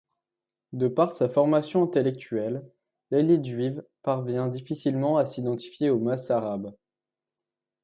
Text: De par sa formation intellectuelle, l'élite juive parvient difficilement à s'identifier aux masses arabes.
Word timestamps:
De 0.73 0.87
par 0.87 1.13
sa 1.13 1.29
formation 1.29 1.83
intellectuelle, 1.83 2.67
l'élite 3.11 3.45
juive 3.45 3.83
parvient 4.01 4.47
difficilement 4.47 5.19
à 5.19 5.27
s'identifier 5.27 5.91
aux 5.91 5.99
masses 5.99 6.31
arabes. 6.31 6.73